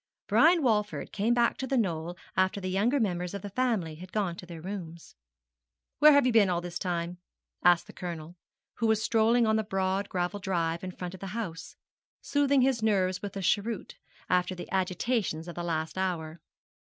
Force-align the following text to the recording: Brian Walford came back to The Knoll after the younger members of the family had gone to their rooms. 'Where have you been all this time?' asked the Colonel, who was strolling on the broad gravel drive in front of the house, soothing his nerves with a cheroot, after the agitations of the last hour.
Brian 0.27 0.63
Walford 0.63 1.11
came 1.13 1.35
back 1.35 1.57
to 1.57 1.67
The 1.67 1.77
Knoll 1.77 2.17
after 2.35 2.59
the 2.59 2.71
younger 2.71 2.99
members 2.99 3.35
of 3.35 3.43
the 3.43 3.51
family 3.51 3.93
had 3.93 4.11
gone 4.11 4.35
to 4.37 4.47
their 4.47 4.59
rooms. 4.59 5.13
'Where 5.99 6.11
have 6.13 6.25
you 6.25 6.31
been 6.31 6.49
all 6.49 6.59
this 6.59 6.79
time?' 6.79 7.19
asked 7.63 7.85
the 7.85 7.93
Colonel, 7.93 8.35
who 8.77 8.87
was 8.87 9.03
strolling 9.03 9.45
on 9.45 9.57
the 9.57 9.63
broad 9.63 10.09
gravel 10.09 10.39
drive 10.39 10.83
in 10.83 10.89
front 10.89 11.13
of 11.13 11.19
the 11.19 11.27
house, 11.37 11.75
soothing 12.19 12.61
his 12.61 12.81
nerves 12.81 13.21
with 13.21 13.37
a 13.37 13.43
cheroot, 13.43 13.99
after 14.27 14.55
the 14.55 14.71
agitations 14.71 15.47
of 15.47 15.53
the 15.53 15.61
last 15.63 15.99
hour. 15.99 16.41